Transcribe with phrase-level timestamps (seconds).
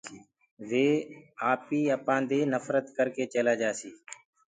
[0.69, 0.87] وي
[1.51, 3.95] آپيٚ اپانٚ دي نڦرت ڪرڪي چيلآ جآسيٚ